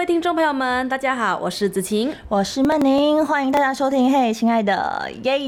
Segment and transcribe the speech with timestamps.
[0.00, 4.10] 位听众朋友们，大家好，我是子晴，我是曼宁，欢迎大家收听。
[4.10, 5.38] 嘿，亲爱的，耶！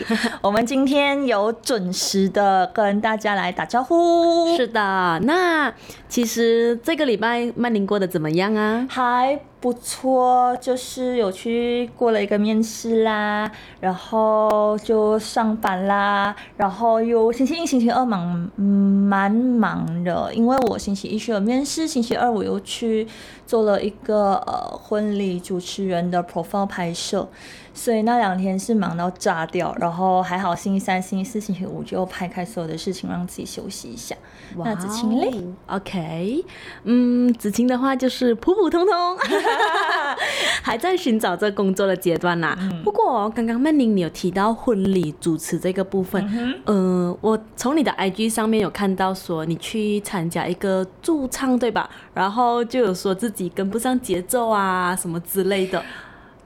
[0.42, 4.54] 我们今天有准时的跟大家来打招呼。
[4.54, 5.72] 是的，那
[6.10, 8.86] 其实这个礼拜曼宁过得怎么样啊？
[8.90, 9.40] 还。
[9.58, 23.08] 不错，就是有去过了一个面试啦，然后就上班啦，然后又星期一、星期二忙，蛮忙的，因为我星期一去了面试，星期二我又去
[23.46, 27.28] 做了一个呃婚礼主持人的 profile 拍摄。
[27.74, 34.16] 所以那两天是忙到炸掉，然后还好星期三、星期四、星期五就拍开所有的事情，让自己休息一下。
[34.56, 35.30] 那子晴嘞
[35.66, 36.42] ？OK，
[36.84, 39.18] 嗯，子晴的话就是普普通通，
[40.62, 42.56] 还在寻找这工作的阶段啦。
[42.82, 51.88] 不过刚刚曼宁你有提到婚礼主持这个部分，嗯，我从你的 IG 上面有看到说你去参加一个驻唱对吧？
[52.14, 55.82] 然后就有说自己跟不上节奏啊什么之类的。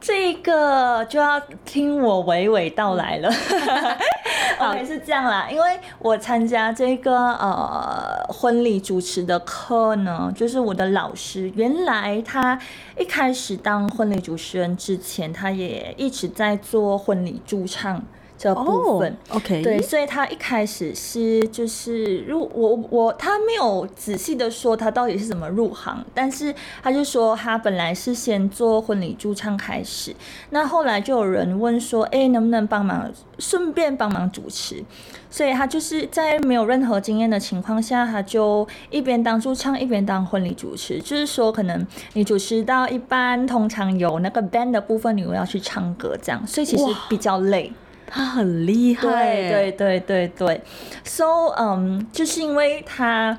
[0.01, 3.29] 这个就要听我娓娓道来了。
[4.59, 12.59] OK，是这样啦，因为我参加这个呃婚礼主持的课呢，就是我的老师，原来他
[12.99, 18.03] 一开始当婚礼主持人之前，他也一直在做婚礼驻唱。
[18.41, 30.17] 这部分，OK，对，所以他一开始是就是入我我他没有仔细的说他到底是怎么入行，但是他就说他本来是先做婚礼驻唱开始，
[30.49, 34.83] 那后来就有人问说，哎，能不能帮忙顺便帮忙主持？
[35.29, 47.71] 所以他就是在没有任何经验的情况下，他就一边当驻唱一边当婚礼主持，就是说可能你主持到一般，通常有那个 band 的部分，你又要去唱歌这样，所以其实比较累。
[48.11, 50.61] 他很厉害，对对对对对
[51.05, 51.25] ，so
[51.57, 53.39] 嗯，就是因为他，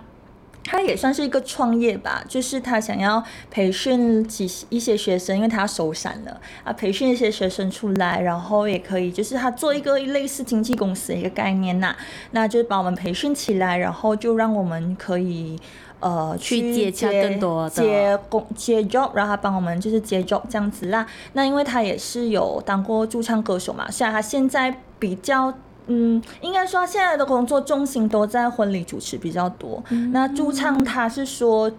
[0.63, 6.39] 他也算是一个创业吧，就是他想要培训几一些学生，因为他手散了。
[6.63, 11.95] 啊，培训一些学生出来，然后也可以，就是他做一个类似经纪公司的一个概念呐，
[12.31, 15.59] 那就把我们培训起来，然后就让我们可以。
[16.01, 21.05] 呃，去接接更多接工接 job，然后他帮我们就是接 job 这样子啦。
[21.33, 25.53] 那因为他也是有当过驻唱歌手嘛，虽然他现在比较，
[25.87, 29.81] 嗯，应该说现在的工作重心都在婚礼主持比较多。
[30.11, 31.71] 那驻唱他是说。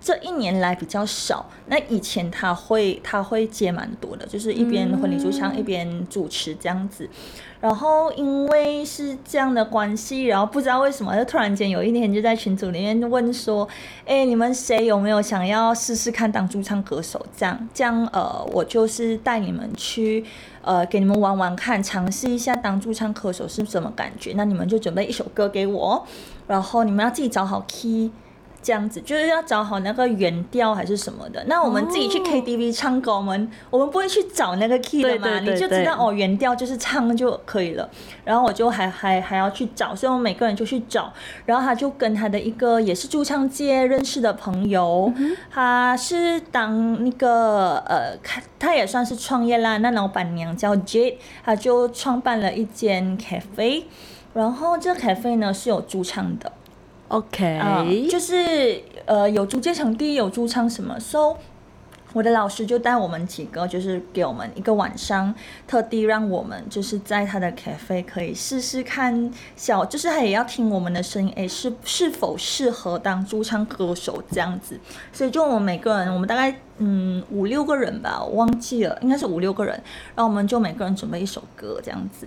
[0.00, 7.08] 这一年来比较少，那以前他会他会接蛮多的，就是一边婚礼主唱一边主持这样子。
[7.60, 13.68] 然后因为是这样的关系，然后不知道为什么，就突然间有一天就在群组里面问说
[14.06, 17.26] ：“哎，你们谁有没有想要试试看当驻唱歌手？
[17.36, 20.24] 这样这样呃，我就是带你们去
[20.62, 24.34] 呃给你们玩玩看，尝试一下当驻唱歌手是什么感觉。
[24.36, 26.06] 那你们就准备一首歌给我，
[26.46, 28.12] 然后你们要自己找好 key。”
[28.68, 31.42] 这样子就是要找好那个原调还是什么的。
[31.46, 35.40] 那我们自己去 KTV 唱歌，我们我们不会去找那个 key 的嘛？
[35.40, 37.88] 你就知道哦，原调就是唱就可以了。
[38.26, 41.10] 然后我就还还还要去找，所以我们每个人就去找。
[41.46, 45.10] 然后他就跟他的一个也是驻唱界认识的朋友，
[45.50, 49.78] 他是当那个呃，他他也算是创业啦。
[49.78, 53.84] 那老板娘叫 Jade，他就创办了一间 cafe。
[54.34, 56.52] 然后这 cafe 呢是有驻唱的。
[57.08, 61.34] OK，就是呃有租借场地，有驻唱什么，so
[62.14, 65.34] 我的老师就带我们几个，就是给我们一个晚上，
[65.66, 74.78] 特地让我们就是在他的 cafe 可以试试看小，就是他也要听我们的声音，哎是是否适合当驻唱歌手这样子，
[75.12, 79.74] 所以就我们每个人，我们大概嗯五六个人吧，我忘记了，应该是五六个人，
[80.14, 82.26] 然后我们就每个人准备一首歌这样子。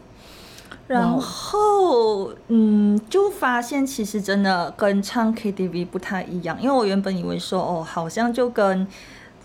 [0.91, 8.85] 然后，嗯，就发现其实真的跟唱 KTV 不太一样，因为我原本以为说，哦，好像就跟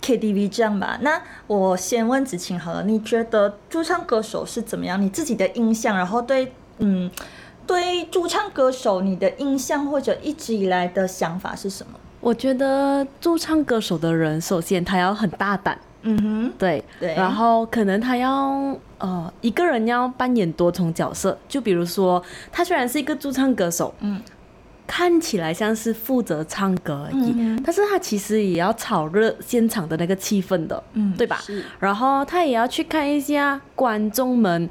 [0.02, 0.98] KTV 这样吧。
[1.02, 5.00] 那我先问子晴好了，你觉得驻唱歌手是怎么样？
[5.00, 7.08] 你自己的印象，然后对，嗯，
[7.64, 11.92] 对驻唱歌手你的印象或者一直以来的想法是什么？
[12.20, 15.78] 我觉得驻唱歌手的人，首先他要很大胆。
[16.06, 24.22] 嗯哼，对对，然后可能他要呃一个人要扮演多重角色，就比如说他虽然是一个驻唱歌手，嗯，
[24.86, 31.40] 看起来像是负责唱歌而已，但是他其实也要炒热现场的那个气氛的，嗯，对吧？
[31.80, 34.70] 然后他也要去看一下观众们。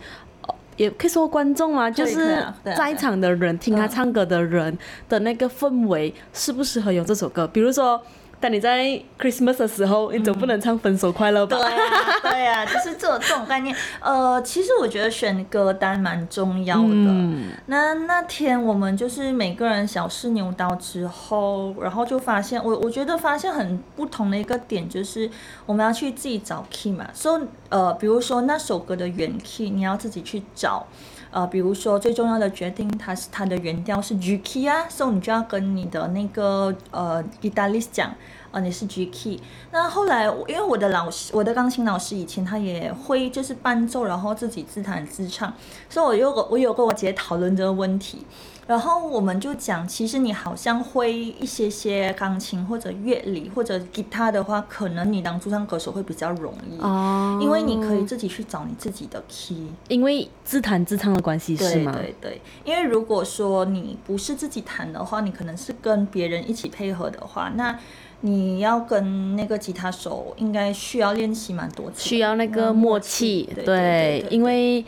[0.77, 4.77] 也可以说观众嘛，就是在场的人听他嗯唱歌的人
[5.07, 7.47] 的那个氛围适不适合用这首歌？
[7.47, 8.01] 比如说，
[8.39, 11.57] 当你在 Christmas 的时候，你总不能唱《分手快乐》吧？
[11.57, 13.75] 对呀、对呀、就是这种这种概念。
[13.99, 16.83] 呃，其实我觉得选歌单蛮重要的。
[16.87, 25.29] 嗯那那天我们就是每个人小试牛刀之后，然后就发现，我我觉得发现很不同的一个点就是，
[25.65, 30.85] 我们要去自己找 key 嘛，所以呃，比如说那首歌的原 key，你要自己去找。
[31.31, 38.13] 呃，比如说最重要的决定，它是它的原调是 G key 啊，所以你就要跟你的那个呃吉他手讲，
[38.51, 39.41] 呃你是 G key。
[39.71, 45.53] 那后来因为我的老师，我的钢琴老师以前他也会就是伴奏，然后自己自弹自唱，
[45.89, 48.25] 所以我有个我有跟我姐讨论这个问题，
[48.67, 56.81] 然后我们就讲，其实你好像会一些些钢琴或者乐理或者吉他的话，可能你当驻唱歌手会比较容易。
[56.81, 61.91] 哦，因为你可以自己去找你自己的 key，因为自弹自唱的关系是对吗？
[61.93, 67.77] 对对，因为如果说你不是自己弹的话，你可能是跟别人一起配合的话，那
[68.21, 74.83] 你要跟那个吉他手应该需要练习蛮多次，需要那个嗯默契，对因为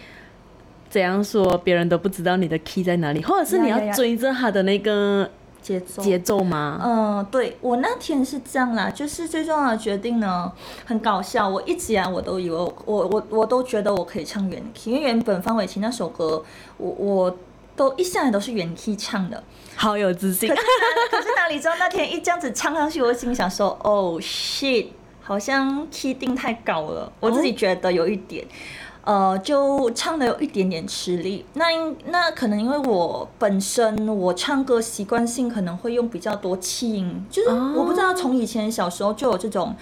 [0.90, 5.30] 怎样说，别人都不知道你的 key 在哪里，或者是你要追着他的那个
[5.62, 6.80] 节奏节奏吗？
[6.84, 10.52] 嗯，对我那天是这样啦，就是最重要的决定呢，
[10.86, 11.48] 很搞笑。
[11.48, 16.44] 我一直啊我都以为我我我我都觉得我可以唱原 key，因为原本范玮琪那首歌，
[16.78, 17.38] 我我
[17.76, 19.44] 都一向来都是原 key 唱的。
[19.76, 24.88] 好有自信可是哪可是哪里知道那天一这样子唱上去，我心想说，哦 shit，
[25.22, 28.44] 好像 key 定太高了，我自己觉得有一点。
[29.08, 39.74] 呃，就唱的有一点点吃力，那因那可能因为我本身我唱歌习惯性可能会用比较多气音，就是哦我不知道从以前小时候就有这种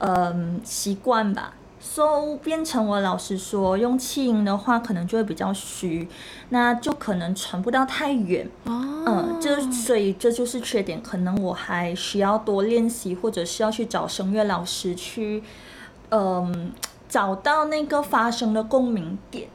[0.00, 6.06] 嗯习惯吧，so 变成我老师说用气音的话，可能就会比较虚，
[6.50, 8.46] 那就可能传不到太远。
[8.64, 15.42] 哦，嗯，这所以这就是缺点，可能我还需要多练习，或者是要去找声乐老师去，
[16.10, 16.72] 嗯，
[17.08, 19.48] 找到那个发声的共鸣点。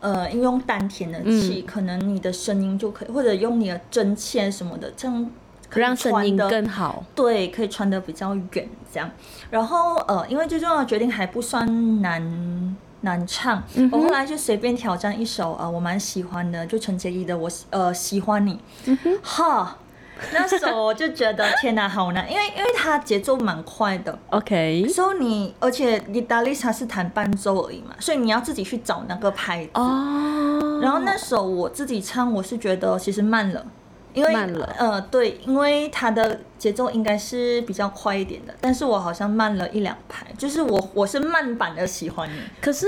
[0.00, 5.30] 呃，应用丹田的气，嗯可能你的声音就可以，或者用你的真切什么的，这样
[5.68, 7.04] 可以让声音更好。
[7.16, 9.10] 对，可以传得比较远这样。
[9.50, 19.78] 然后呃，因为最重要的决定还不算难难唱，嗯我后来就随便挑战一首呃我蛮喜欢的，就陈洁仪的我喜呃喜欢你，嗯哈。
[20.32, 29.70] 那首我就觉得天哪，好难，因为因为它节奏蛮快的，OK，所以你而且 guitarist 他是弹伴奏而已嘛，所以你要自己去找那个拍子。
[29.74, 33.64] 哦，然后那首我自己唱，我是觉得其实慢了，
[34.12, 34.74] 因为慢了。
[34.78, 42.86] 呃，对，因为它的节奏应该是比较快一点的，但是我好像慢了一两拍，就是我我是慢版的喜欢你，可是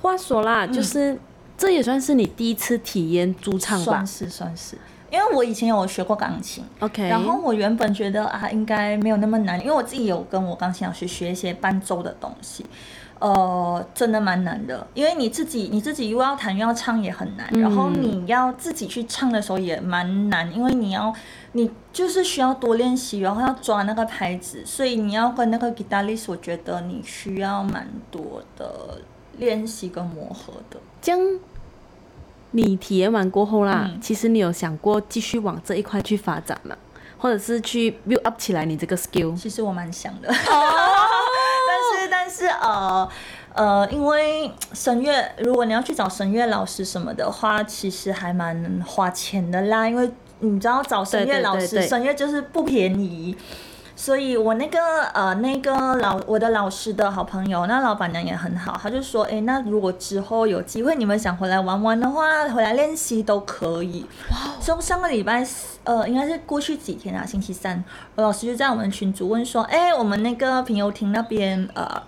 [0.00, 1.16] 话说啦，嗯就是
[1.56, 3.84] 这也算是你第一次体验驻唱吧？
[3.84, 4.76] 算是算是，
[5.12, 6.64] 因为我以前有学过钢琴。
[6.80, 12.64] ？OK，然后我原本觉得啊，应该没有那么难，因为我自己有跟我钢琴老师学一些伴奏的东西，
[13.18, 21.14] 呃，真的蛮难的，因为你自己你自己又要弹又要唱也很难，然后嗯你要自己去唱的时候也蛮难，因为你要
[21.52, 28.98] 你就是需要多练习，然后要抓那个拍子，所以你要跟那个 guitarist，我觉得你需要蛮多的
[29.36, 30.80] 练习跟磨合的。
[31.02, 31.20] 这样
[32.52, 36.76] 你体验完过后啦，嗯其实你有想过继续往这一块去发展吗？
[37.18, 39.36] 或者是去 build up 起来你这个 skill？
[39.38, 43.08] 其实我蛮想的， 但是但是呃
[43.54, 53.36] 呃，因为声乐，如果你要去找声乐老师什么的话，其实还蛮花钱的啦，因为你知道找声对乐老师，声乐就是不便宜。
[53.94, 54.78] 所以我那个
[55.14, 64.06] 呃那个老我的老师的好朋友，那老板娘也很好，她就说，诶，那如果之后有机会你们想回来玩玩的话，回来练习都可以。
[64.30, 67.82] 哇从上个礼拜四，呃，应该是过去几天啊，星期三，
[68.14, 72.02] 我老师就在我们群组问说，哎、我们那个平游亭那边，呃，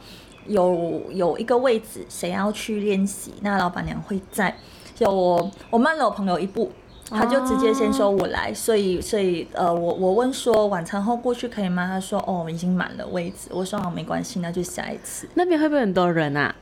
[0.47, 3.35] 有有一个位置，谁要去练习？
[3.43, 4.57] 那老板娘会在，
[4.95, 6.73] 就我我慢了我朋友一步。
[7.11, 11.87] 他就直接先说我来，所以所以呃，我我问说晚餐后过去可以吗？
[11.87, 13.49] 他说哦已经满了位置。
[13.51, 15.29] 我说好没关系，那就下一次。
[15.35, 16.55] 那边会不会很多人啊？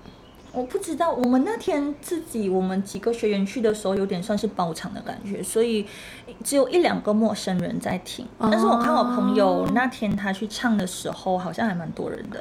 [0.54, 5.86] 我不知道，我们那天自己我们几个学员去的时候，有点算是包场的感觉，所以
[6.44, 8.26] 只有一两个陌生人在听。
[8.38, 12.38] 但是我看我朋友那天他去唱的时候，好像还蛮多人的。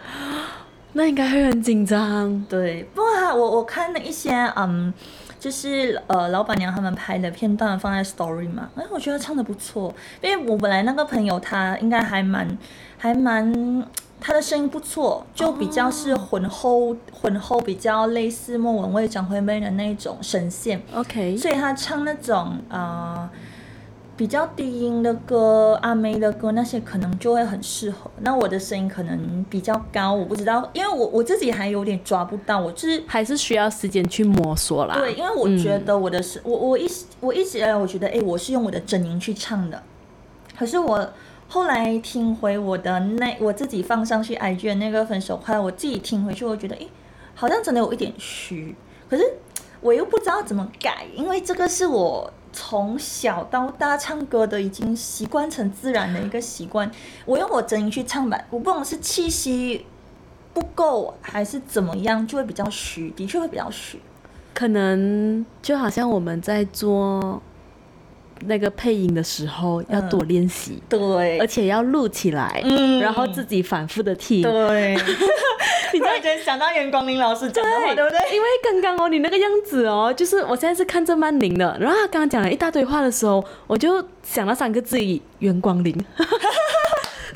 [0.91, 2.45] 那应该会很紧张。
[2.49, 4.93] 对，不过啊我我看了一些嗯，
[5.39, 12.57] 就是呃老板娘他们拍的片段放在 story 嘛，哎，我觉得唱的不错，因为我本来那个朋友他应该还蛮
[12.97, 13.85] 还蛮
[14.19, 20.81] 他的声音不错，就比较是浑厚、浑厚，比较类似莫文蔚、张惠妹的那种声线。
[20.93, 23.29] OK，所以他唱那种呃
[24.21, 28.07] 比较低音的歌、阿妹的歌那些，可能就会很适合。
[28.19, 33.01] 那我的声音可能比较高，我不知道，因为我我自己还有点抓不到，我就是。
[33.07, 34.93] 还是需要时间去摸索啦。
[34.93, 36.87] 对，因为我觉得我的声，我我一
[37.19, 39.81] 我一直以来我觉得，哎、我是用我的真音去唱的，
[40.55, 41.13] 可是我
[41.47, 46.85] 后来听回我的那我自己放上去 IG 的那个分手快乐，我自己听回去，我觉得，哎、
[47.33, 48.75] 好像真的有一点虚，
[49.09, 49.23] 可是
[49.81, 56.89] 我又不知道怎么改，因为这个是我从小到大唱歌的已经习惯成自然的一个习惯，
[57.25, 59.85] 我用我真音去唱吧，我不懂是气息
[60.53, 63.99] 不够还是怎么样，就会比较虚，的确会比较虚。
[64.53, 67.41] 可能就好像我们在做
[68.45, 74.41] 那个配音的时候，要多练习，对，而且要录起来，嗯然后自己反复的听。
[74.41, 74.95] 对，
[75.93, 78.35] 你突然间想到袁光林老师讲的话，对不对？
[78.35, 85.93] 因为刚刚哦，你那个样子哦，就是我现在是看着曼玲的，然后他刚刚讲了一大堆话的时候，我就想到三个字语：袁光林。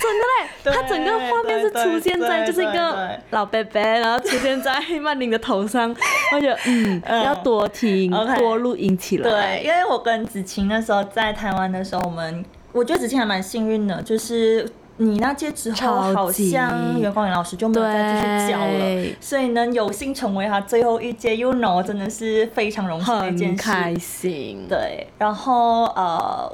[0.05, 5.89] 真的嘞，对他整个画面是出现在就是一个老伯伯，然后出现在曼玲的头上，
[6.33, 9.29] 我觉得嗯，要多听多录音起来。
[9.29, 23.63] 对，因为我跟子晴那时候在台湾的时候，我们我觉得子晴还蛮幸运的，就是你那届之后，好像袁光远老师就没有再继续教了，所以能有幸成为他最后一届 You know，真的是非常荣幸的一件事。
[23.63, 24.67] 很开心。
[24.69, 26.51] 对，然后呃，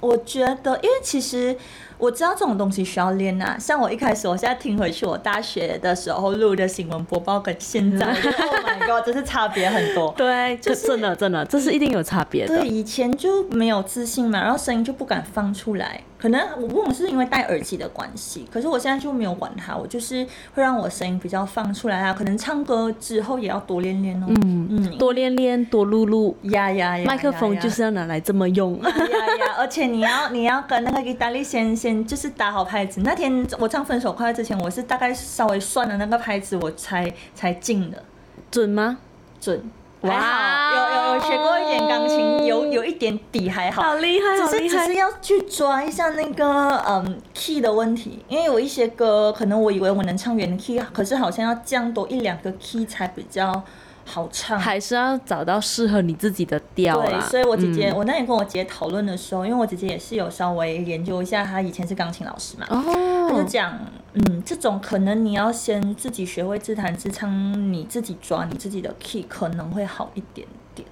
[0.00, 1.56] 我觉得，因为其实
[1.98, 3.56] 我知道这种东西需要练啊。
[3.58, 10.14] 像我一开始，我现在听回去，我大学的时候录的新闻播报跟现在，Oh my God，真是差别很多。
[10.18, 12.68] 对，就真的真的，这是一定有差别的对，。
[12.68, 16.00] 以前就没有自信嘛，然后声音就不敢放出来。
[16.18, 22.14] 可能我不懂是因为戴耳机的关系，可是我现在就没有管它，我就是会让我声音比较放出来啊。
[22.14, 24.26] 可能唱歌之后也要多练练哦。
[24.28, 28.80] 嗯嗯，多练练，多录录，呀呀呀，麦克风就是要拿来这么用。
[28.80, 33.00] 呀呀，而且你要你要跟那个意大利先先就是打好拍子。
[33.02, 38.02] 那天我唱《分手快乐》之前，我是大概稍微算了那个拍子，我才才进的
[38.50, 38.98] 准吗？
[39.40, 39.70] 准。
[40.00, 43.82] 哇还好，有有有学过一点钢琴，有有一点底还好。
[43.82, 44.94] 好厉害，好厉害只是只是！
[44.94, 53.62] 要去抓一下那个嗯 key 的问题，因为有一些歌可能我以为我能唱原 key，可是好像要降多一两个 key 才比较
[54.06, 54.58] 好唱。
[54.58, 62.82] 还是要找到适合你自己的调对，所以我姐姐，嗯我那天跟我姐姐讨论的时候，因为我姐姐也是有稍微研究一下，她以前是钢琴老师嘛，哦
[63.28, 63.78] 她就哦，讲，
[64.14, 67.30] 嗯，这种可能你要先自己学会自弹自唱，
[67.72, 70.86] 你自己抓你自己的 key 可能会好一点点。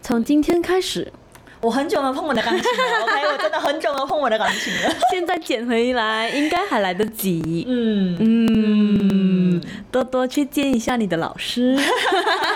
[0.00, 1.12] 从今天开始，
[1.60, 4.92] 我很久没有碰我的钢琴了，OK，我真的很久没有碰我的钢琴了。
[5.12, 7.64] 现在捡回来应该还来得及。
[7.68, 9.21] 嗯，嗯，
[9.90, 11.78] 多多去见一下你的老师。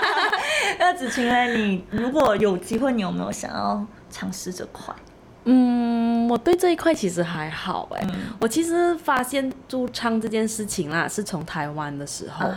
[0.79, 1.45] 那子晴呢？
[1.55, 4.95] 你如果有机会，你有没有想要尝试这块？
[5.49, 12.49] 嗯，我对这一块其实还好哎、嗯我其实发现驻唱这件事情啦，是从台湾的时候。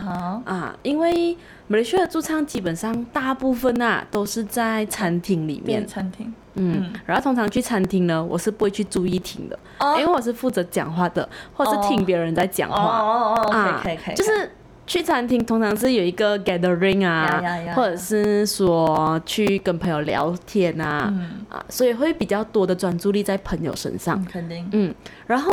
[0.46, 6.34] 啊因为马来西亚的驻唱基本上大部分啊都是在餐厅里面面，餐厅。
[6.60, 14.52] 嗯，然后通常去餐厅呢，我是不会去注意听的，哦因为我是负责讲话的，或者是听别人在讲哦话、哦哦，啊，可以可以，就是
[14.86, 17.42] 去餐厅通常是有一个 gathering 啊，
[17.76, 24.70] 或者是说去跟朋友聊天啊，嗯啊，所以会比较多的专注力在朋友身上嗯，，肯定。
[24.74, 24.94] 嗯，
[25.28, 25.52] 然后。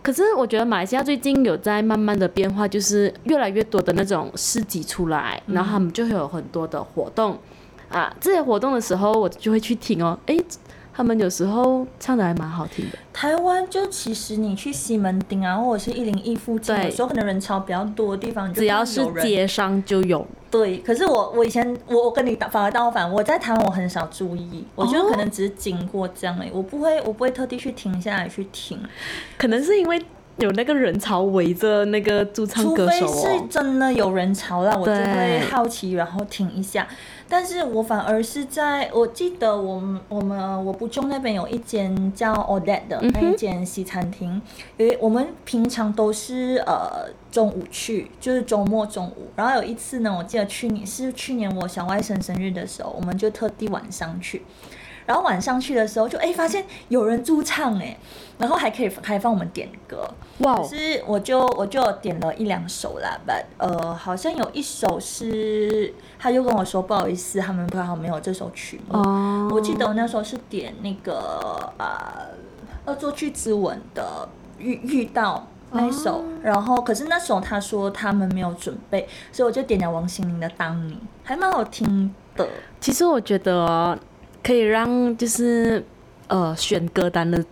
[0.00, 7.36] 可是我觉得马来西亚最近有在慢慢的变化，就是越来越多的那种市集出来，然后他们就会有很多的活动，
[7.90, 10.38] 啊，这些活动的时候我就会去听哦，诶，
[10.92, 28.78] 他们有时候唱的还蛮好听的，台湾就其实你去西门町啊，或者是一零一附近，对有时候可能人潮比较多的地方，你就只要是看到有人街上就有，对，可是我我以前我我跟你反而倒反，我在台湾我很少注意，我觉得可能只是经过这样而已，我不会我不会特地去停下来去听，
[29.38, 30.02] 可能是因为
[30.38, 36.86] 有那个人潮围着那个驻唱歌手除非是哦，真的有人潮了，我就会好奇然后听一下。
[37.30, 44.40] 但是我反而是在我记得我们我们我不中那边有一间叫 Odette 的嗯那一间西餐厅，
[44.78, 49.28] 因为我们平常都是呃中午去，就是周末中午。
[49.36, 54.42] 然后有一次呢，我记得去年是去年我小外甥生日的时候，我们就特地晚上去。
[55.08, 57.96] 然后晚上去的时候就哎发现有人驻唱哎，
[58.36, 60.06] 然后还可以开放我们点歌，
[60.40, 68.98] 哇哦，是我就我就点了一两首啦，but 呃好像有一首是他就跟我说不好意思，他们刚好没有这首曲目。
[68.98, 72.28] 哦，我记得我那时候是点那个呃
[72.84, 80.92] 恶作剧之吻的遇遇到，那一首，然后可是那首他说他们没有准备，所以我就点了王心凌的《当你》，
[81.24, 82.46] 还蛮好听的。
[82.78, 83.98] 其实我觉得
[84.48, 85.84] 可以让就是
[86.28, 87.44] 呃选歌单的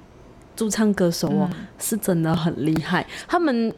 [0.57, 3.71] 驻唱歌手哦，是真的很厉害，他们。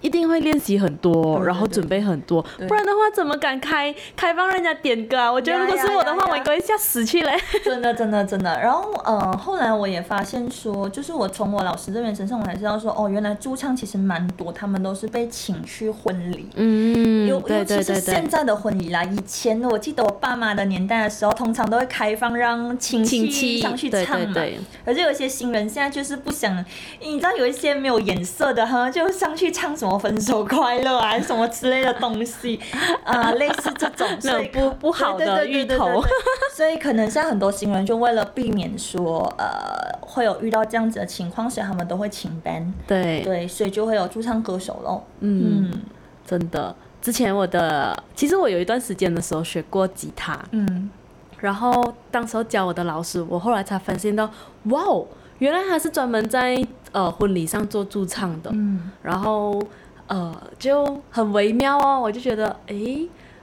[0.00, 5.30] 一定会练习很多，然后准备很多，不然的话怎么敢开开放人家点歌啊？
[5.30, 7.38] 我觉得如果是我的话，我应该吓死去嘞！
[7.64, 8.58] 真的，真的，真的。
[8.60, 16.48] 然后，呃，后来我也发现说，就是我从我老师这边身上，我才知道说，哦，原来驻唱其实蛮多，他们都是被请去婚礼。
[16.54, 24.40] 嗯，尤尤其是现在的婚礼啦，以前我记得我爸妈的年代的时候，通常都会开放让亲戚上去唱嘛。
[24.86, 26.64] 而且有些新人现在就是不想，
[27.00, 29.89] 你知道有一些没有颜色的哈，就上去唱什么。
[29.98, 32.58] 分手快乐啊，什么之类的东西
[33.04, 36.02] 啊， 类似这种， 所以不不好的芋头，
[36.54, 39.46] 所以可能现在很多新人就为了避免说呃
[40.00, 43.20] 会有遇到这样子的情况，所以他们都会请 band，对。
[43.22, 45.02] 对，所以就会有驻唱歌手喽。
[45.20, 45.70] 嗯，
[46.26, 50.90] 真的，之前我的其实我有一段时间的时候学过吉他，嗯，
[51.38, 54.30] 然后当时候教我的老师，我后来才发现到，
[54.64, 55.06] 哇哦，
[55.38, 56.56] 原来他是专门在
[56.92, 59.60] 呃婚礼上做驻唱的，嗯，然后。
[60.12, 62.74] 呃，就很微妙哦，我就觉得，哎，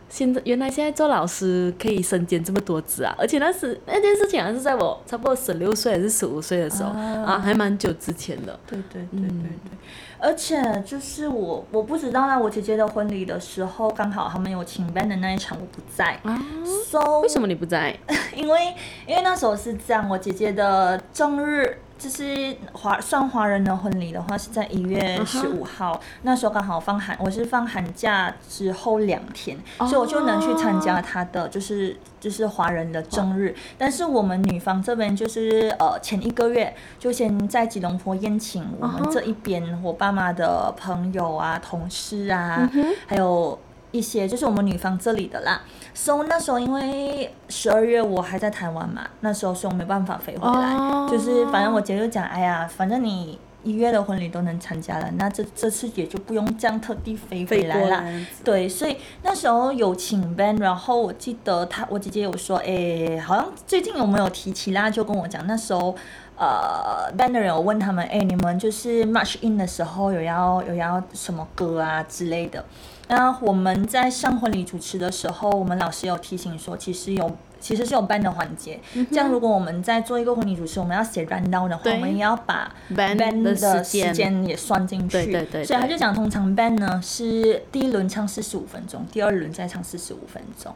[0.09, 8.59] 现在原来现在做老师可以身兼这么多职啊，而且那是那件事情还是在我差不多十六岁还是十五岁的时候啊，还蛮久之前的。
[8.67, 9.77] 对对对对对，
[10.19, 16.37] 而且就是我我不知道，啦我姐姐的婚礼的时候，刚好他们有请 band 的那一场我不在啊
[16.85, 17.97] ，so 为什么你不在？
[18.35, 18.75] 因为
[19.07, 21.77] 因为那时候是这样，我姐姐的正日。
[21.97, 33.55] 就是华算华人的婚礼的话，是在一月十五号，那时候刚好放寒，我是放寒假之后两天，所以我就能去参加他的，就是就是华人的正日。
[33.77, 42.69] 但是我们女方这边就是呃前一个月就先在吉隆坡宴请我们这一边我爸妈的朋友啊、同事啊，
[43.07, 43.59] 还有。
[43.97, 45.61] 一些就是我们女方这里的啦
[45.93, 50.77] ，so 那时候因为十二月我还在台湾嘛，那时候所以我没办法飞回来，
[51.09, 58.03] 就是反正我姐就讲，哎呀，反正你一月的婚礼都能参加了，那这这次也就不用这样特地飞回来啦，
[58.43, 65.93] 对，所以那时候有请 band，然后我记得他我姐姐有说，哎，好像最近有没有提起啦，就跟我讲那时候，
[66.37, 72.63] 呃，band 的人有问他们，哎，你们就是 march in 的时候有要有要什么歌啊之类的。
[73.09, 78.79] 那我们在上婚礼主持的时候，我们老师有提醒说，其实有其实是有 band 的环节。
[79.09, 85.25] 这样，如果我们在做一个婚礼主持，我们要写 run down 的话，我们也要把 band 的时间也算进去。
[85.25, 85.63] 对对对。
[85.63, 90.73] 所以他就讲，通常 band 呢是第一轮唱四十五分钟，第二轮再唱四十五分钟。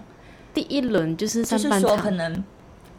[0.54, 2.44] 第一轮就是就是说可能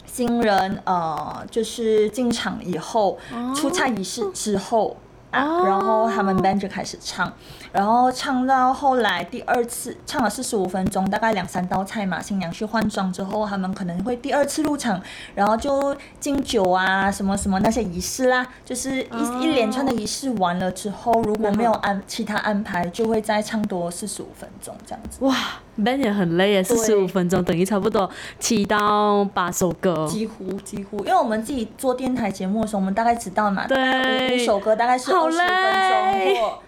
[0.05, 3.19] 新人呃就是进场以后，
[3.57, 4.97] 出菜仪式之后。
[5.33, 7.33] 然后他们 band 就开始唱，
[7.73, 12.21] 然后唱到后来第二次唱了四十五分钟，大概两三道菜嘛。
[12.21, 15.01] 新娘去换装之后，他们可能会第二次入场，
[15.35, 25.25] 然后就敬酒啊，什么什么那些仪式啦，就是一一连串的仪式完了之后，如果没有安其他安排，就会再唱多四十五分钟这样子。
[25.25, 25.35] 哇
[25.79, 28.09] ，band 也很累耶，四十五分钟等于差不多
[28.39, 35.31] 七到八首歌，几乎几乎，因为我们自己做电台节目的时候，我们大概知道嘛，对，五首歌大概是二。
[35.31, 36.59] 十分钟或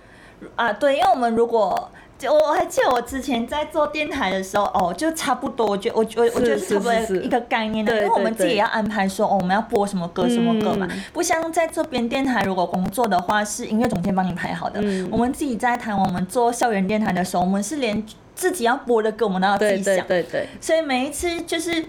[0.56, 14.80] 啊，对，因为我们如果就我还记得我之前在做电台的时候，哦，就差不多，我觉我我我觉得差不多一个概念的，因为我们自己也要安排说，哦，我们要播什么歌什么歌嘛，不像在这边电台如果工作的话，是音乐总监帮你排好的。
[15.10, 18.02] 我们自己在台湾，我们做校园电台的时候，我们是连
[18.34, 21.84] 自己要播的歌，我们都要自己想，对对，所以每一次就是。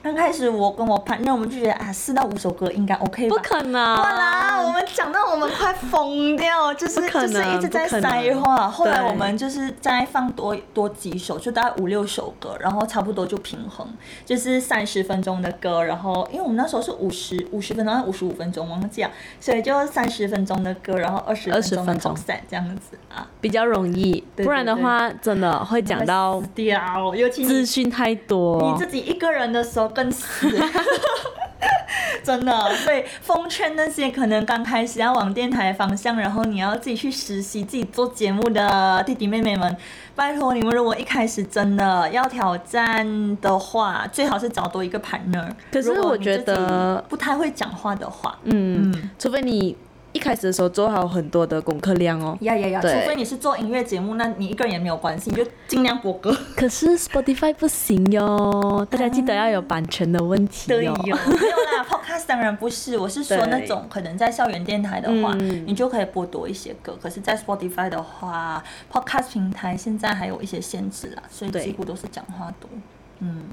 [0.00, 3.36] 刚开始我跟我朋友，我们就觉得啊，四到五首歌应该 OK 吧？
[3.36, 3.96] 不可能！
[3.96, 8.68] 哇啦，我们讲到我们快疯掉，就是就是一直在塞话。
[8.70, 13.86] 后来我们就是再放多多几首，就大概五六首歌，然后差不多就平衡，
[14.24, 15.82] 就是三十分钟的歌。
[15.82, 24.24] 然后因为我们那时候是五十五十分钟，五十五分钟忘记了，所以就三十分钟的歌，然后二十二十分钟散这样子啊，比较容易。
[24.36, 29.87] 不然的话，真的会讲到掉，尤其资讯太多，你自己一个人的时候。
[29.88, 30.48] 更死，
[32.22, 32.74] 真的。
[32.76, 39.76] 所以奉劝那些可能刚开始要往电台方向，然后你要自己去实习、自己做节目的弟弟妹妹们，
[40.14, 45.48] 拜托你们，如果一开始真的要挑战的话，最好是找多一个 partner。
[45.72, 49.76] 可是我觉得不太会讲话的话，嗯，除非你。
[50.18, 52.36] 一开始的时候做好很多的功课量哦。
[52.40, 52.80] 呀呀呀！
[52.82, 56.36] 除非你是做音乐节目，那你一个人也没有关系，你就尽量播歌。
[56.56, 60.92] 可是 Spotify 不行哟，大家记得要有版权的问题对哟。
[61.04, 66.98] 没有啦，Podcast 当然不是，我是说那种可能在校园电台的话，嗯你就可以播多一些歌。
[67.00, 72.68] 可是，在 Spotify 的话，Podcast 平台现在还有一些限制啦，所以几乎都是讲话多。
[73.20, 73.44] 嗯。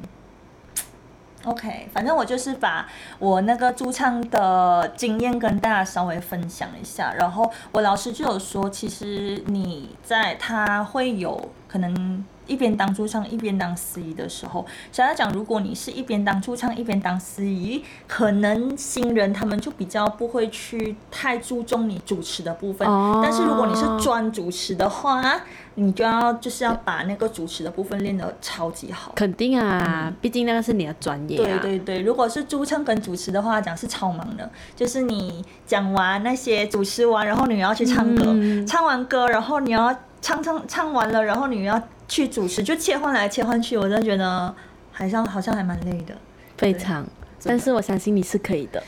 [1.46, 2.88] OK，反正我就是把
[3.20, 23.20] 我那个驻唱的经验跟大家稍微分享一下，然后我老师就有说，其实你在他会有可能一边当驻唱一边当司仪的时候，想要讲，如果你是一边当驻唱一边当司仪，可能新人他们就比较不会去太注重你主持的部分，哦。
[23.22, 25.42] 但是如果你是专主持的话，
[25.74, 29.12] 你就要就是要把那个主持的部分练得超级好。
[29.14, 31.60] 肯定啊，毕竟那个是你的专业啊。
[31.62, 38.66] 对对对，如果是驻唱跟主持的话，讲是超忙的，就是你讲完那些主持完，然后你要去唱歌，嗯。
[38.66, 39.94] 唱完歌，然后你要
[40.26, 44.52] 唱唱唱完了，然后你要去主持，就切换来切换去，我真的觉得
[44.92, 46.16] 好像好像还蛮累的。
[46.58, 47.06] 非常。
[47.44, 48.82] 但是我相信你是可以的。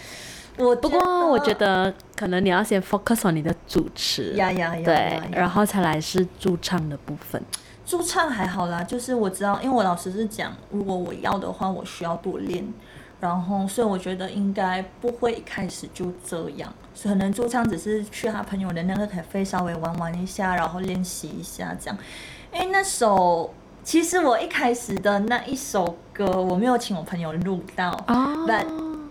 [0.57, 7.39] 我不过我觉得可能你要先 focus on 你的主持，呀呀呀对然后才来是驻唱的部分。
[7.85, 12.67] 驻唱还好啦，就是我知道，因为我老师是讲，如果我要的话，我需要多练，
[13.19, 21.97] 然后所以我觉得应该不会一开始就这样，所以可能驻唱只是去他朋友的那个 cafe 稍微玩玩一下，然后练习一下这样。
[22.53, 23.53] 因为那首
[23.83, 28.65] 其实我一开始的那一首歌，我没有请我朋友录到，哦 But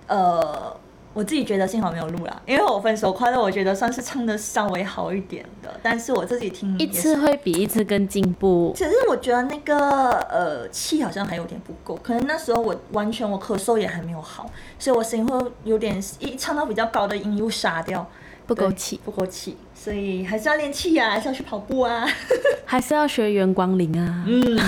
[0.07, 0.76] 呃，
[1.17, 8.75] 我自己觉得幸好没有录啦，因为我分手快乐，我觉得算是唱的稍微好一点的，但是我自己听一次会比一次更进步。
[8.77, 18.07] 只是我觉得那个呃气好像还有点不够，可能那时候我完全我咳嗽也还没有好，所以我声音会有点一唱到比较高的音又沙掉，
[18.47, 22.07] 不够气不够气，所以还是要练气啊，还是要去跑步啊。
[22.67, 24.43] 还是要学袁光林啊，嗯，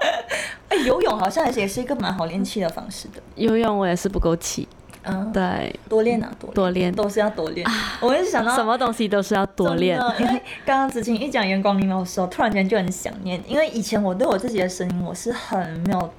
[0.68, 3.20] 哎，游泳好像也是一个蛮好练气的方式的。
[3.34, 4.66] 游泳我也是不够气，
[5.04, 6.92] 嗯，对，多练啊，多多练。
[6.92, 7.66] 都是要多练。
[8.00, 10.00] 我也想到什么东西都是要多练。
[10.18, 16.10] 因为 刚刚子晴一讲阳光林老师，我突然间就很想念，因为以前我对我自己的声音我是很没有，就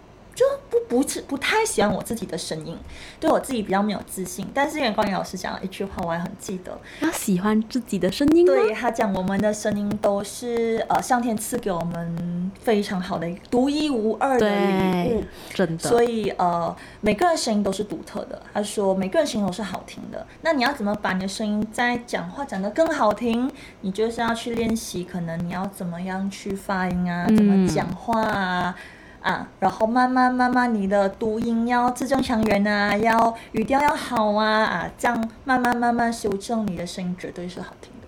[0.93, 2.77] 不不是不太喜欢我自己的声音，
[3.19, 4.47] 对我自己比较没有自信。
[4.53, 8.53] 但是阳光林老师讲了一句话，我还很记得，要喜欢自己的声音吗？
[8.53, 15.89] 对他讲，我们的声音都是呃上天赐给我们非常好的独一无二的礼物。，真的。
[15.89, 18.39] 所以呃，每个人声音都是独特的。
[18.53, 20.27] 他说每个人声音都是好听的。
[20.41, 23.49] 那你要怎么把你的声音在讲话讲得更好听？
[23.81, 28.75] 你就是要去练习，可能你要怎么样去发音啊，怎么讲话啊。
[29.23, 38.07] 啊，然后慢慢慢慢，你的读音要字正腔圆啊，要语调要好啊啊，这样慢慢慢慢修正，你的声音绝对是好听的。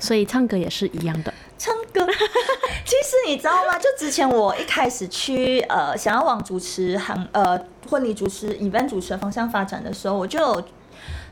[0.00, 1.34] 所以唱歌也是一样的。
[1.58, 2.06] 唱歌，
[2.86, 3.78] 其实你知道吗？
[3.78, 10.64] 就之前我一开始去呃想要往主持行呃婚礼主持、event 主持的方向发展的时候，我就有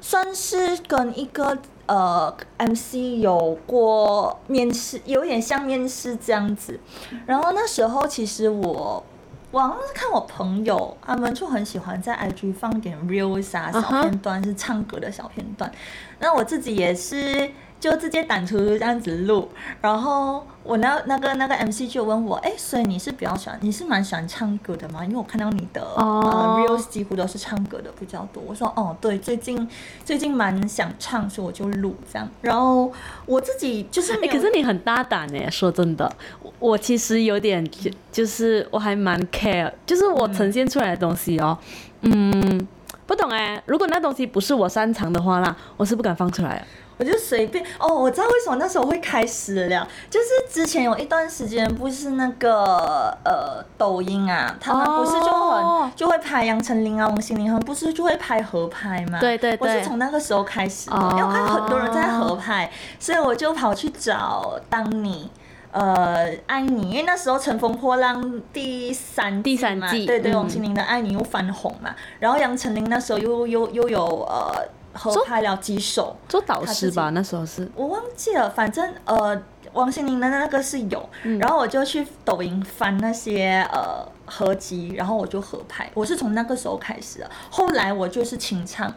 [0.01, 1.57] 算是跟一个
[1.87, 6.79] 呃 MC 有过面试，有点像面试这样子。
[7.27, 9.05] 然后那时候其实我。
[9.53, 15.71] 我好像是看我朋友，他们就很喜欢在 IG 放点 reels 啊嗯哼小片段，是唱歌的小片段。
[16.19, 19.49] 那我自己也是就直接胆出这样子录，
[19.81, 25.05] 然后我那那个那个 MC 就问我，哎，所以你是比较喜欢，你是蛮喜欢唱歌的吗？
[25.05, 28.43] 因为我看到你的、哦呃 reels 几乎都是唱歌的比较多。
[28.47, 29.69] 我说哦，对，最近
[30.05, 32.29] 最近蛮想唱，所以我就录这样。
[32.41, 32.91] 然后
[33.27, 36.11] 我自己就是哎、可是你很大胆哎，说真的，
[36.43, 41.57] 我我其实有点就就是我还蛮 care，就是我呈现出来的东西哦，
[42.01, 42.67] 嗯，
[43.07, 46.67] 不懂哎，如果那东西不是我擅长的话啦，我是不敢放出来的。
[46.99, 59.19] 我就随便哦，我知道为什么那时候会开始了，就是之前有一段时间不是那个呃抖音啊，他们不是就很、哦就会拍杨丞琳啊、王心凌，他们不是就会拍合拍吗？
[59.21, 65.31] 对对对我是从那个时候开始因为我看很多人在合拍，所以我就跑去找当你。
[65.73, 77.71] 呃，爱你，因为那时候《乘风破浪》第三第三嘛季对对，嗯王心凌的《爱你》又翻红嘛，然后杨丞琳那时候又又又有呃合拍了几首，做导师吧，那时候是。
[77.75, 79.41] 我忘记了，反正呃，
[79.73, 81.39] 王心凌的那个是有，嗯。
[81.39, 88.93] 然后我就去抖音翻那些呃合集，然后我就合拍，我是从那个时候开始的，后来我就是清唱。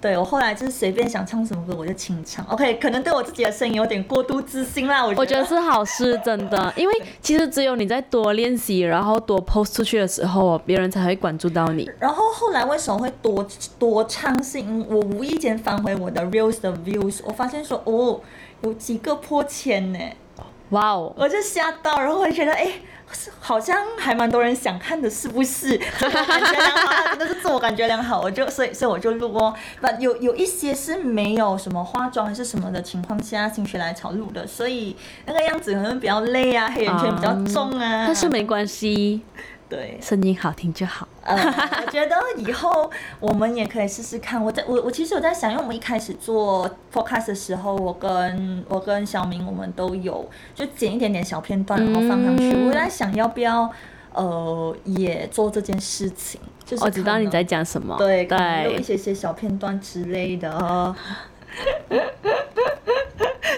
[0.00, 2.44] 对我后来就是随便想唱什么歌我就清唱。
[2.46, 5.04] OK，可能对我自己的声音有点过度自信啦。
[5.04, 11.90] 我我觉得是好事，真的， 因为其实只有你在多练习，然后多 post 出去的时候，别人才会关注到你。
[11.98, 13.46] 然后后来为什么会多
[13.78, 14.28] 多唱？
[14.42, 18.20] 是因我无意间翻回我的 reels 的 views，我发现说哦，
[18.62, 19.98] 有几个破千呢。
[20.70, 21.12] 哇哦！
[21.16, 22.72] 我就吓到，然后我就觉得，哎，
[23.40, 25.78] 好像还蛮多人想看的，是不是？
[25.78, 28.20] 自我感觉良好，真的是自我感觉良好。
[28.20, 38.04] 我就所以所以我就录哦，那有有一些是没有什么化妆还是什么的情况下心血来潮录的，所以那个样子可能比较累啊，黑眼圈比较重啊。
[38.06, 39.22] 但是没关系。
[39.68, 41.06] 对，声音好听就好。
[41.22, 44.42] 呃，我觉得以后我们也可以试试看。
[44.42, 52.54] 我在我我其实我在想，因为我们一开始做 podcast 的时候，我跟我跟小明我们都有就剪一点点小片段，然后放上去。
[52.66, 53.70] 我在想要不要
[54.14, 56.40] 呃也做这件事情。
[56.64, 57.96] 就是我知道你在讲什么。
[57.98, 60.94] 对对，有一些些小片段之类的。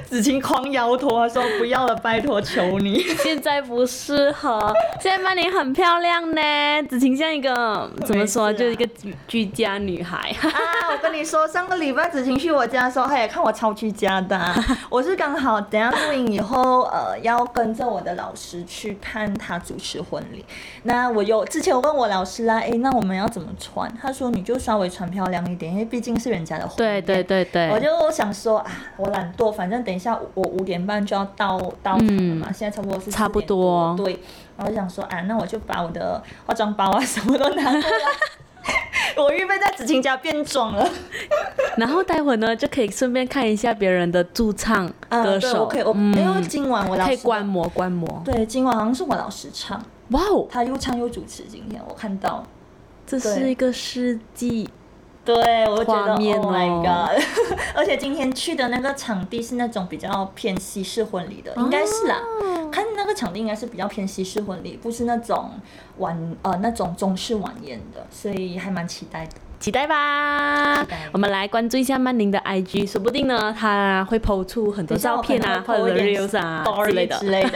[0.06, 3.00] 子晴狂摇头，他说：“不要了，拜托，求你。
[3.22, 4.72] ”现在不适合。
[5.00, 10.34] 现在曼玲很漂亮呢，子晴像一个怎么说，就是一个居居家女孩。
[10.42, 10.50] 啊，
[10.90, 14.40] 我跟你说，上个礼拜子晴去我家的时候，她也看我超居家的。
[14.88, 20.44] 我是刚好等下录影以后，呃，要跟着我的老师去看他主持婚礼。
[20.82, 23.88] 那我有之前我问我老师啦，哎，那我们要怎么穿？
[24.02, 26.76] 他说你就稍微穿漂亮一点，因为毕竟是人家的婚礼。
[26.76, 27.70] 对对对对。
[27.70, 33.94] 我就想说啊，我懒惰，反正等一下我五点半就要到到场了嘛，现在差不多是差不多。
[33.96, 34.18] 对，
[34.56, 37.88] 然后就想说啊，那我就把我的化妆包啊什么都拿过来，
[39.22, 40.88] 我预备在子晴家变装了。
[41.76, 45.66] 然后待会呢就可以顺便看一下别人的驻唱歌手。
[45.66, 48.20] 可以，我因为今晚我可以观摩观摩。
[48.24, 49.80] 对，今晚好像是我老师唱。
[50.10, 52.44] 哇哦，他又唱又主持，今天我看到，
[53.06, 54.68] 这是一个世纪。
[55.34, 57.22] 对，我觉得 Oh my God！
[57.74, 62.16] 而且今天去的那个场地是那种比较偏西式婚礼的，应该是啦。
[62.72, 65.50] 看那个场地应该是比较偏西式婚礼，不是那种
[65.98, 69.32] 晚呃那种中式晚宴的，所以还蛮期待的。
[69.60, 70.86] 期待吧！
[71.12, 77.50] 我们来关注一下曼宁的 IG，说不定呢，他会抛出很多照片啊，或者 reels 啊之类的之类的。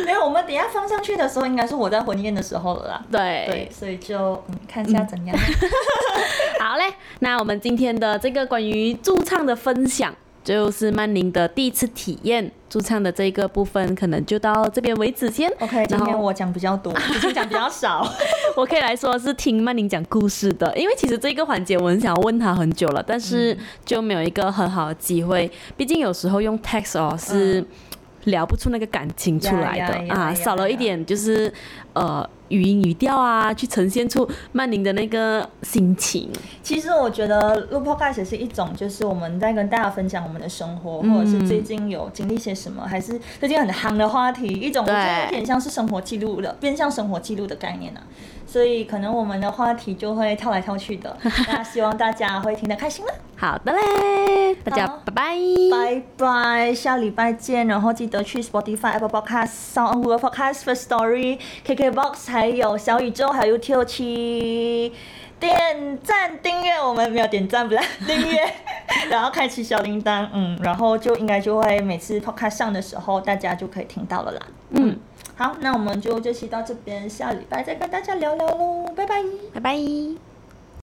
[0.00, 3.02] 因为 我们等下放上去的时候，应该是我在婚宴的时候了啦。
[3.12, 5.36] 对对，所以就嗯看一下怎样。
[6.58, 10.14] 好嘞，那我们今天的这个关于驻唱的分享。
[10.44, 15.50] 就是曼宁的第一次体验驻唱的这个部分，可能就到这边为止先。
[15.58, 18.06] OK，今天我讲比较多， 之前讲比较少。
[18.54, 25.50] 我可以来说是听曼宁讲故事的，因为其实这个环节我很想问他很久了，但是就没有一个很好的机会。
[25.78, 27.64] 毕竟有时候用 text 哦是
[28.24, 31.52] 聊不出那个感情出来的啊，少了一点就是
[31.92, 32.28] 呃。
[32.50, 36.28] 语音语调啊，去呈现出曼宁的那个心情。
[36.62, 48.02] 其实我觉得录 podcast 是一种，就是我们在跟大家分享我们的生活，或者是最近有经历些什么，还是最近很夯的话题，一种我觉得有点像是生活记录的，变相生活记录的概念啊。
[48.54, 51.16] 所以可能我们的话题就会跳来跳去的。
[51.48, 53.12] 那希望大家会听得开心了。
[53.36, 55.36] 好的嘞，大家拜拜，
[55.72, 57.66] 拜拜，下礼拜见。
[57.66, 64.92] 然后记得去 Spotify、Apple Podcast、Sound、Google Podcast、First Story、KKBox，还有小宇宙，还有 YouTube 去
[65.40, 66.74] 点赞订阅。
[66.80, 68.38] 我们没有点赞，不 是订阅，
[69.10, 74.40] 然后开启小铃铛，嗯，然后就应该就会每次 Podcast 上的时候，大家就可以听到了啦。
[74.70, 74.96] 嗯。
[75.36, 80.33] 好，那我们就这期到这边，下礼拜再跟大家聊聊喽，拜拜，拜拜。